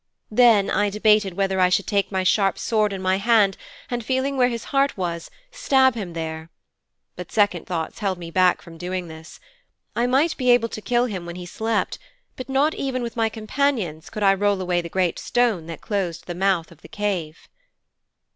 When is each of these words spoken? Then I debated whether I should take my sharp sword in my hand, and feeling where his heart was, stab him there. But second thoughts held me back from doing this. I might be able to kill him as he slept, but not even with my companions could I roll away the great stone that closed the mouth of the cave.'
Then 0.31 0.67
I 0.71 0.89
debated 0.89 1.35
whether 1.35 1.59
I 1.59 1.69
should 1.69 1.85
take 1.85 2.11
my 2.11 2.23
sharp 2.23 2.57
sword 2.57 2.91
in 2.91 3.03
my 3.03 3.17
hand, 3.17 3.55
and 3.87 4.03
feeling 4.03 4.35
where 4.35 4.47
his 4.49 4.63
heart 4.73 4.97
was, 4.97 5.29
stab 5.51 5.93
him 5.93 6.13
there. 6.13 6.49
But 7.15 7.31
second 7.31 7.67
thoughts 7.67 7.99
held 7.99 8.17
me 8.17 8.31
back 8.31 8.63
from 8.63 8.79
doing 8.79 9.09
this. 9.09 9.39
I 9.95 10.07
might 10.07 10.35
be 10.37 10.49
able 10.49 10.69
to 10.69 10.81
kill 10.81 11.05
him 11.05 11.29
as 11.29 11.35
he 11.35 11.45
slept, 11.45 11.99
but 12.35 12.49
not 12.49 12.73
even 12.73 13.03
with 13.03 13.15
my 13.15 13.29
companions 13.29 14.09
could 14.09 14.23
I 14.23 14.33
roll 14.33 14.59
away 14.59 14.81
the 14.81 14.89
great 14.89 15.19
stone 15.19 15.67
that 15.67 15.81
closed 15.81 16.25
the 16.25 16.33
mouth 16.33 16.71
of 16.71 16.81
the 16.81 16.87
cave.' 16.87 17.47